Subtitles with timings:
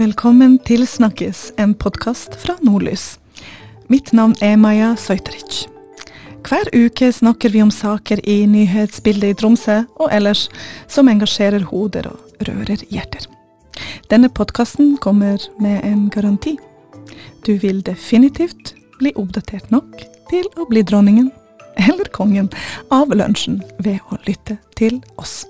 [0.00, 3.18] Velkommen til Snakkes, en podkast fra Nordlys.
[3.90, 5.66] Mitt navn er Maja Søyteric.
[6.46, 10.46] Hver uke snakker vi om saker i nyhetsbildet i Tromsø og ellers
[10.88, 13.26] som engasjerer hoder og rører hjerter.
[14.10, 16.56] Denne podkasten kommer med en garanti.
[17.46, 20.00] Du vil definitivt bli oppdatert nok
[20.30, 21.32] til å bli dronningen
[21.76, 22.50] eller kongen
[22.94, 25.49] av lunsjen ved å lytte til oss.